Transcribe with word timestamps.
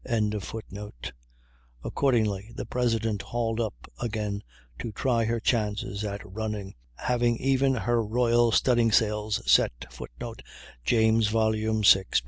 ];accordingly 1.83 2.51
the 2.55 2.65
President 2.65 3.21
hauled 3.21 3.59
up 3.59 3.87
again 3.99 4.41
to 4.79 4.91
try 4.91 5.25
her 5.25 5.39
chances 5.39 6.03
at 6.03 6.25
running, 6.27 6.73
having 6.95 7.37
even 7.37 7.75
her 7.75 8.03
royal 8.03 8.51
studding 8.51 8.91
sails 8.91 9.43
set, 9.45 9.85
[Footnote: 9.93 10.41
James, 10.83 11.27
vi, 11.27 11.37
538. 11.51 12.19